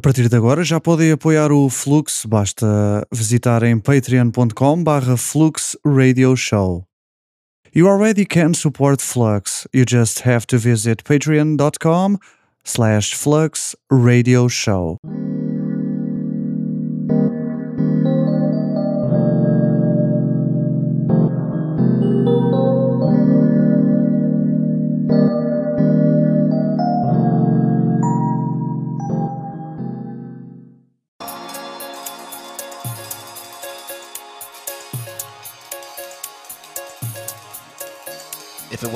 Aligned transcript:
A 0.00 0.02
partir 0.02 0.30
de 0.30 0.34
agora 0.34 0.64
já 0.64 0.80
podem 0.80 1.12
apoiar 1.12 1.52
o 1.52 1.68
Flux, 1.68 2.24
basta 2.24 2.66
visitarem 3.12 3.78
patreon.com 3.78 4.82
barra 4.82 5.14
Flux 5.14 5.76
Radio 5.84 6.34
Show. 6.34 6.86
You 7.76 7.86
already 7.86 8.24
can 8.24 8.54
support 8.54 9.02
Flux, 9.02 9.68
you 9.74 9.84
just 9.86 10.22
have 10.26 10.46
to 10.46 10.56
visit 10.56 11.04
patreon.com 11.04 12.16
slash 12.64 13.14
Flux 13.14 13.76
Radio 13.92 14.48
Show. 14.48 14.96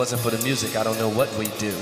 Wasn't 0.05 0.21
for 0.21 0.37
the 0.37 0.45
music, 0.45 0.77
I 0.77 0.83
don't 0.85 0.99
know 0.99 1.09
what 1.09 1.33
we'd 1.39 1.57
do. 1.57 1.73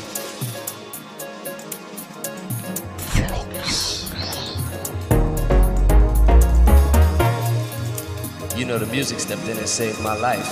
You 8.56 8.64
know, 8.64 8.79
the 8.79 8.87
music 8.92 9.18
stepped 9.18 9.42
in 9.48 9.59
and 9.59 9.68
saved 9.68 10.01
my 10.02 10.14
life. 10.14 10.46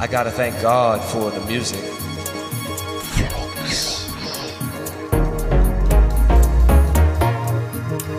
I 0.00 0.08
gotta 0.10 0.32
thank 0.32 0.60
God 0.60 1.00
for 1.04 1.30
the 1.30 1.40
music. 1.46 1.84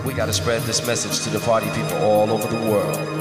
We 0.06 0.14
gotta 0.14 0.32
spread 0.32 0.62
this 0.62 0.88
message 0.88 1.22
to 1.26 1.30
the 1.30 1.44
party 1.46 1.68
people 1.72 1.98
all 1.98 2.32
over 2.32 2.48
the 2.48 2.72
world. 2.72 3.15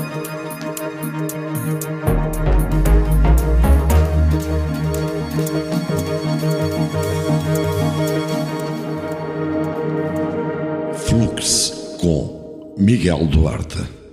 Miguel 13.04 13.28
Duarte. 13.28 14.03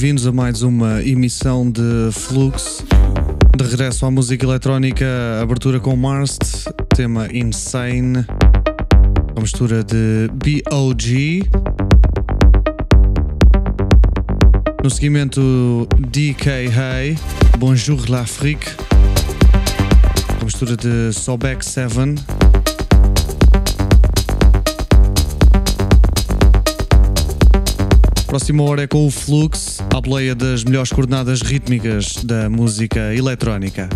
Bem-vindos 0.00 0.26
a 0.26 0.32
mais 0.32 0.62
uma 0.62 1.02
emissão 1.02 1.70
de 1.70 2.10
Flux. 2.10 2.82
De 3.54 3.64
regresso 3.64 4.06
à 4.06 4.10
música 4.10 4.46
eletrónica, 4.46 5.04
abertura 5.42 5.78
com 5.78 5.94
Marst, 5.94 6.40
tema 6.96 7.28
Insane, 7.30 8.24
a 9.36 9.40
mistura 9.42 9.84
de 9.84 10.30
B.O.G. 10.42 11.42
No 14.82 14.88
seguimento, 14.88 15.86
DK 15.98 16.48
Hay, 16.74 17.18
Bonjour 17.58 18.02
l'Afrique, 18.08 18.70
a 20.40 20.44
mistura 20.46 20.78
de 20.78 21.12
Sobek 21.12 21.62
7. 21.62 22.39
Próxima 28.30 28.62
hora 28.62 28.84
é 28.84 28.86
com 28.86 29.04
o 29.04 29.10
Flux, 29.10 29.80
a 29.92 30.00
boleia 30.00 30.36
das 30.36 30.62
melhores 30.62 30.92
coordenadas 30.92 31.42
rítmicas 31.42 32.22
da 32.22 32.48
música 32.48 33.12
eletrónica. 33.12 33.88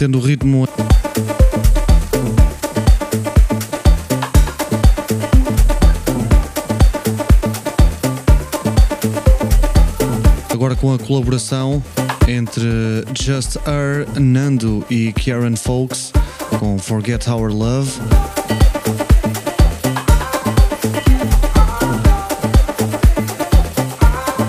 Mantendo 0.00 0.18
o 0.18 0.20
ritmo. 0.22 0.66
Agora 10.48 10.74
com 10.74 10.94
a 10.94 10.98
colaboração 10.98 11.82
entre 12.26 12.64
Just 13.12 13.56
Her, 13.66 14.08
Nando 14.18 14.82
e 14.88 15.12
Kieran 15.12 15.54
Folks 15.56 16.12
com 16.58 16.78
Forget 16.78 17.28
Our 17.28 17.52
Love. 17.52 17.90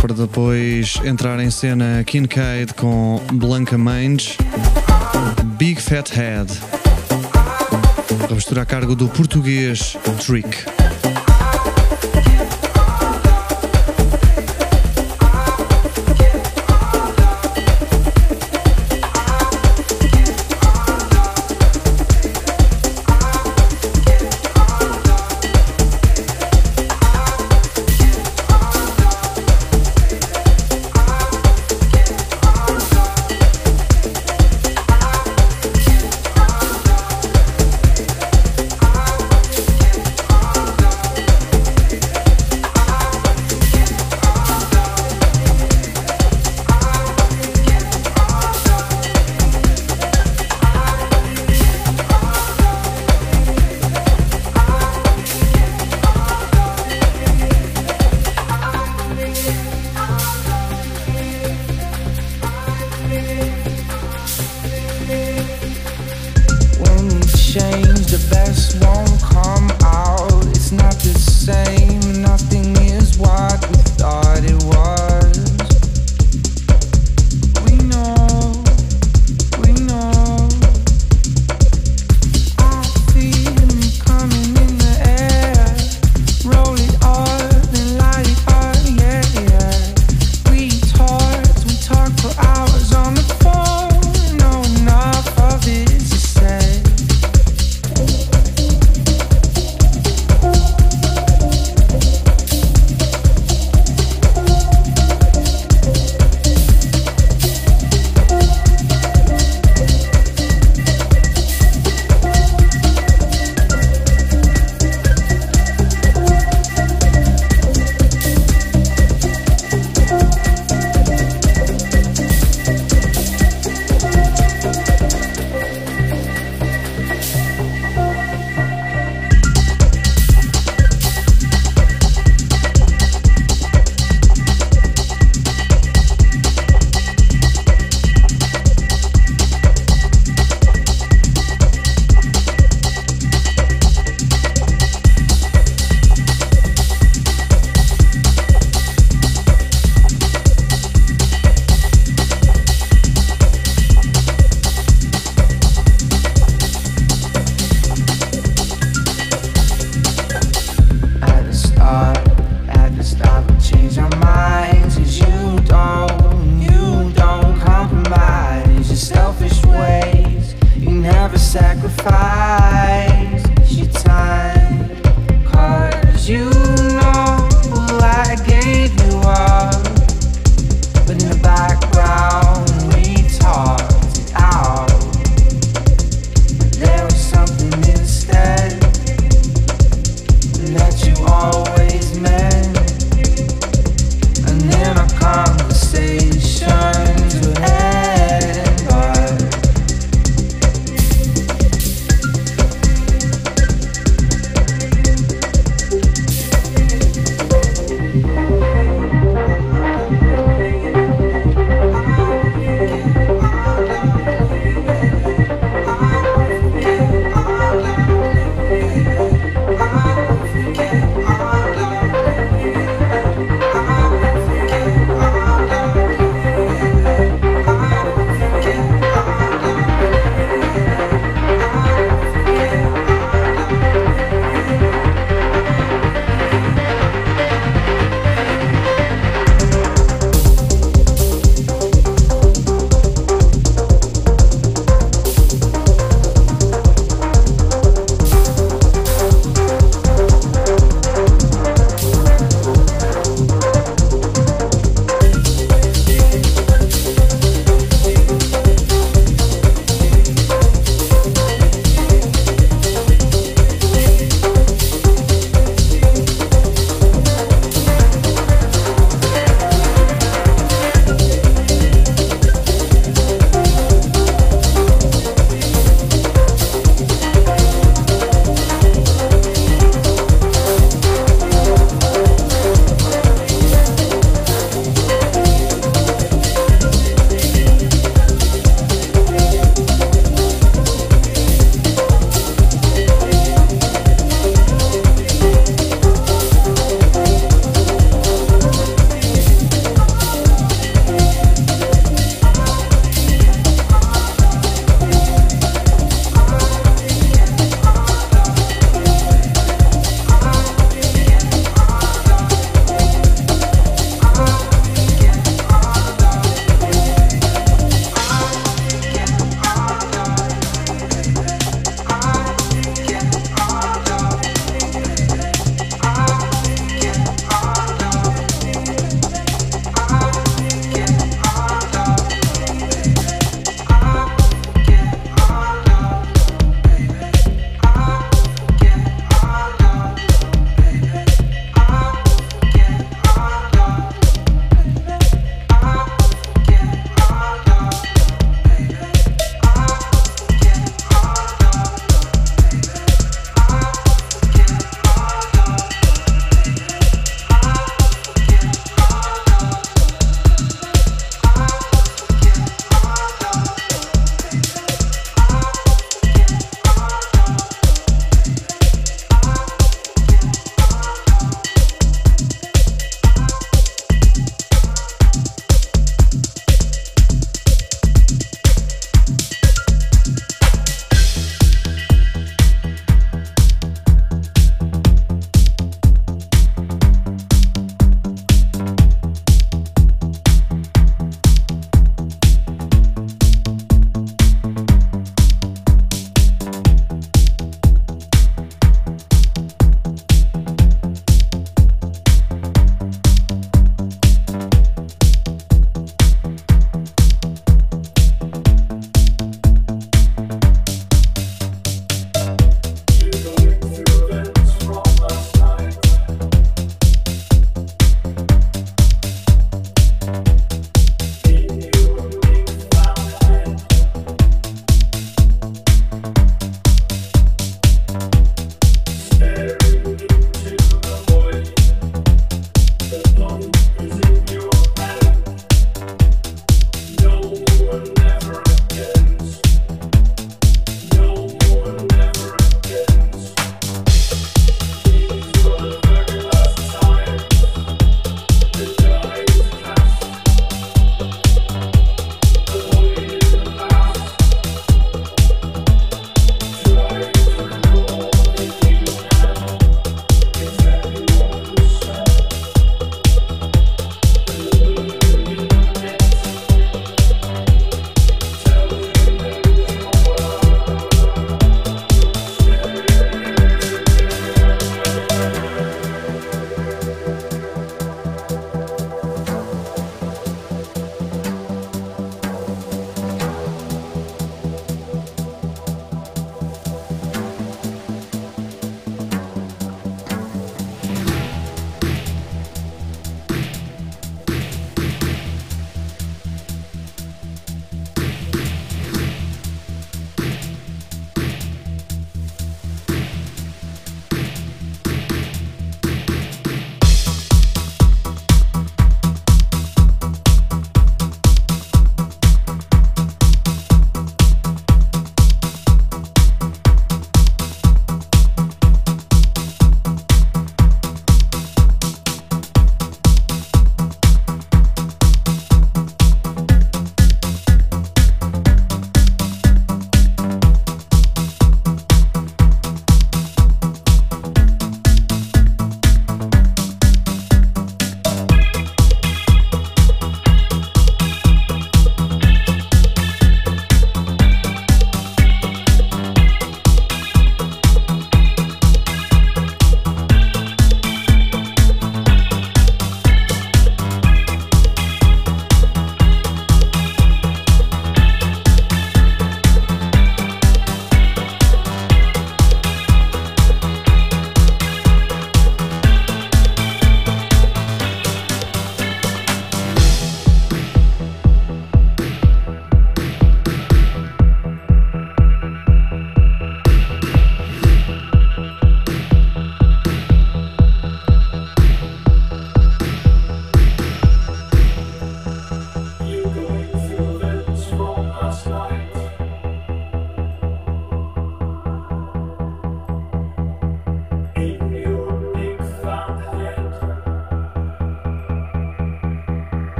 Para 0.00 0.14
depois 0.14 0.94
entrar 1.04 1.38
em 1.38 1.50
cena 1.50 2.02
Kincaid 2.04 2.74
com 2.74 3.20
Blanca 3.32 3.78
Mange, 3.78 4.36
Big 5.86 5.88
Fat 5.88 6.10
Head. 6.10 6.46
A 8.28 8.34
mistura 8.34 8.62
a 8.62 8.66
cargo 8.66 8.96
do 8.96 9.08
português 9.08 9.96
Trick. 10.24 10.85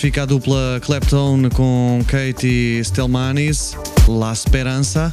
Fica 0.00 0.22
a 0.22 0.26
dupla 0.26 0.80
Clapton 0.80 1.48
com 1.54 2.00
Katie 2.06 2.80
Stelmanis, 2.84 3.76
La 4.06 4.32
Esperança. 4.32 5.12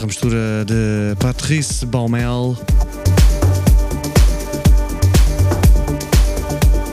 A 0.00 0.06
mistura 0.06 0.64
de 0.64 1.16
Patrice 1.18 1.84
Baumel. 1.84 2.56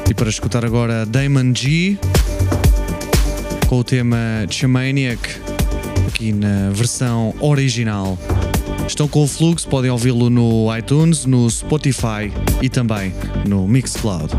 E 0.09 0.13
para 0.13 0.29
escutar 0.29 0.65
agora 0.65 1.05
Damon 1.05 1.53
G 1.53 1.99
com 3.67 3.79
o 3.79 3.83
tema 3.83 4.17
Chamaniac, 4.49 5.19
aqui 6.07 6.31
na 6.31 6.71
versão 6.71 7.35
original. 7.39 8.17
Estão 8.87 9.07
com 9.07 9.23
o 9.23 9.27
Fluxo, 9.27 9.67
podem 9.67 9.91
ouvi-lo 9.91 10.29
no 10.29 10.75
iTunes, 10.75 11.25
no 11.25 11.49
Spotify 11.49 12.31
e 12.61 12.69
também 12.69 13.13
no 13.45 13.67
Mixcloud. 13.67 14.33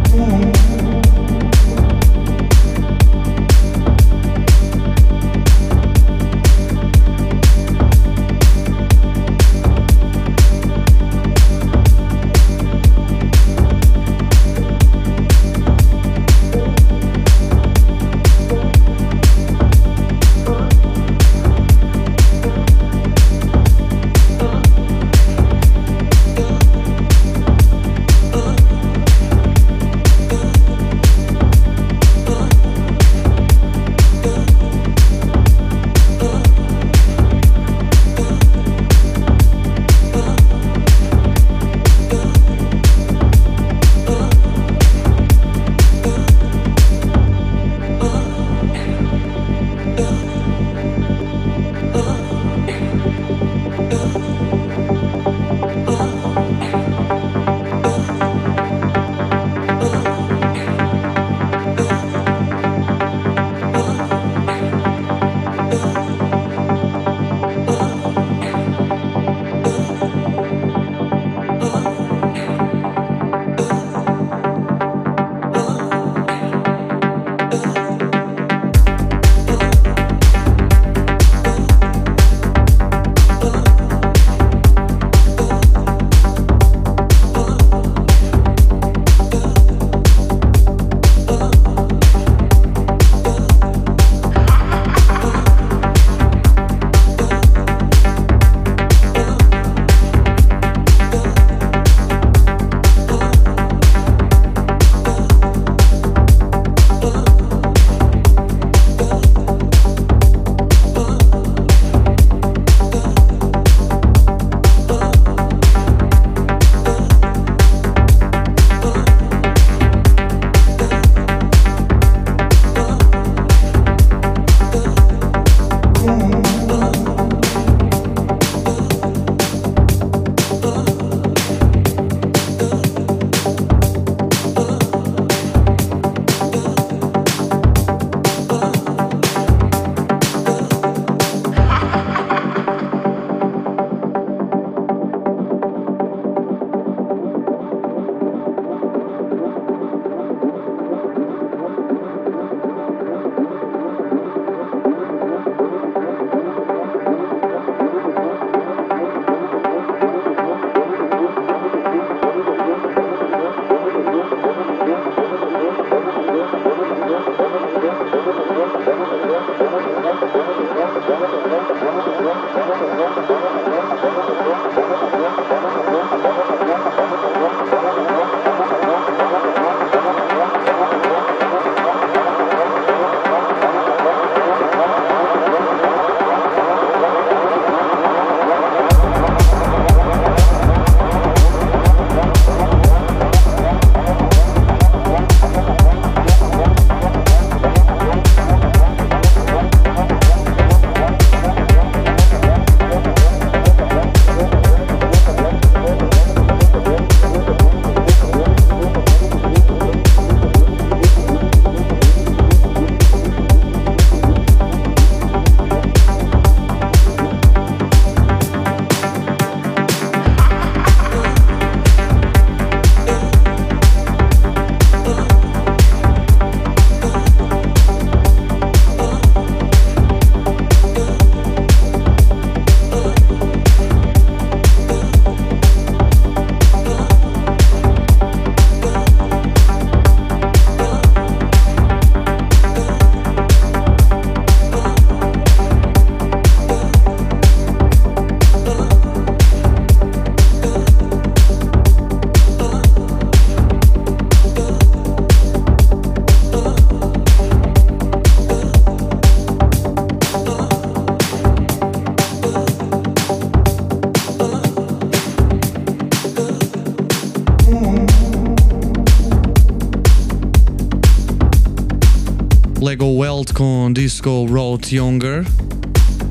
Com 273.47 273.93
Disco 273.93 274.47
Road 274.47 274.95
Younger, 274.95 275.45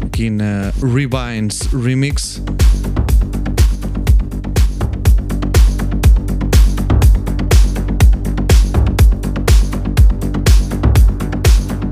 aqui 0.05 0.29
na 0.29 0.73
Rebinds 0.81 1.61
Remix. 1.73 2.41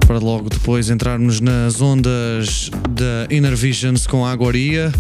Para 0.06 0.20
logo 0.20 0.50
depois 0.50 0.90
entrarmos 0.90 1.40
nas 1.40 1.82
ondas 1.82 2.70
da 2.90 3.34
Inner 3.34 3.56
Visions 3.56 4.06
com 4.06 4.26
Agoria, 4.26 4.92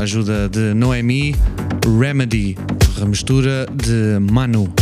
ajuda 0.00 0.48
de 0.48 0.72
Noemi, 0.72 1.34
Remedy, 1.98 2.56
remistura 2.96 3.66
de 3.74 4.20
Manu. 4.20 4.72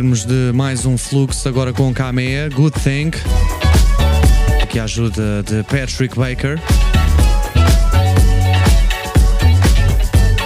Despedirmos 0.00 0.24
de 0.24 0.52
mais 0.54 0.86
um 0.86 0.96
fluxo 0.96 1.46
agora 1.46 1.72
com 1.72 1.92
Kamea, 1.92 2.48
Good 2.48 2.80
Thing. 2.80 3.10
A 4.78 4.84
ajuda 4.84 5.42
de 5.42 5.62
Patrick 5.64 6.16
Baker. 6.16 6.58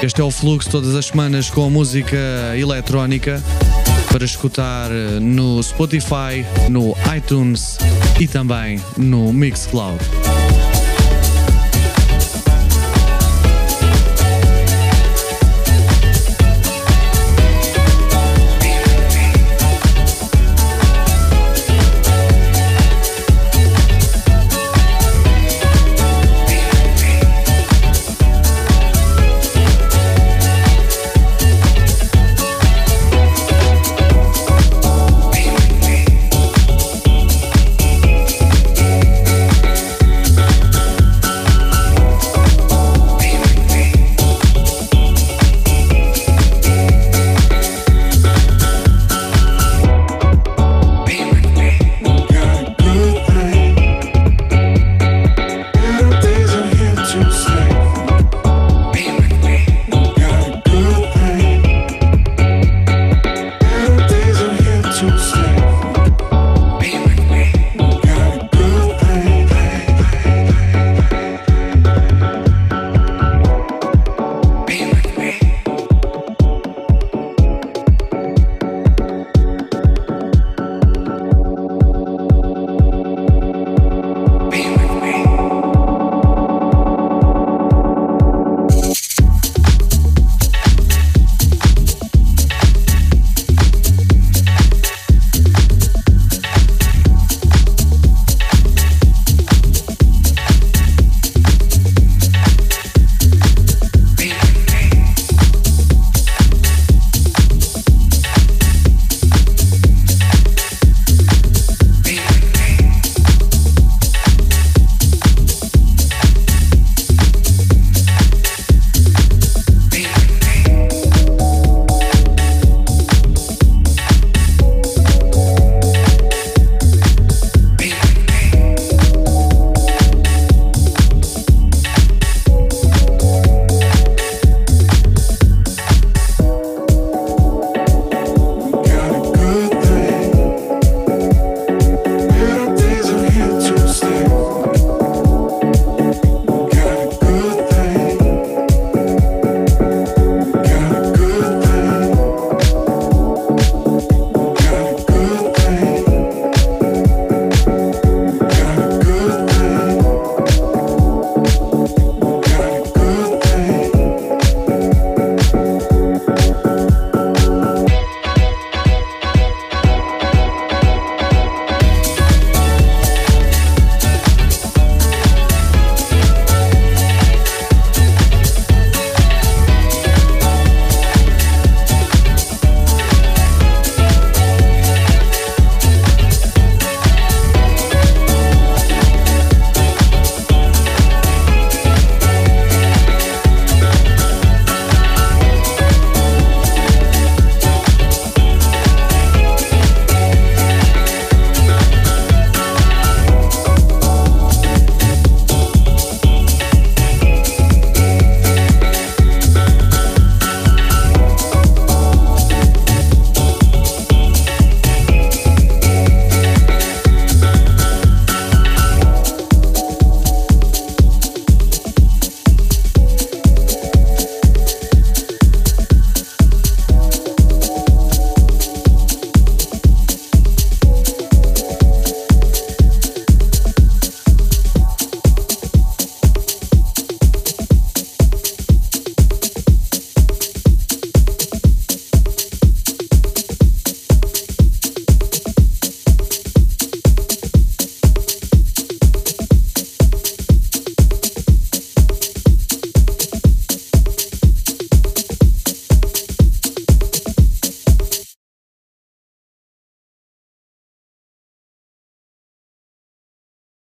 Este 0.02 0.20
é 0.20 0.24
o 0.24 0.30
fluxo 0.30 0.70
todas 0.70 0.94
as 0.96 1.06
semanas 1.06 1.50
com 1.50 1.70
música 1.70 2.16
eletrónica 2.56 3.40
para 4.10 4.24
escutar 4.24 4.90
no 5.20 5.62
Spotify, 5.62 6.44
no 6.68 6.96
iTunes 7.16 7.78
e 8.18 8.26
também 8.26 8.80
no 8.96 9.32
Mixcloud. 9.32 10.23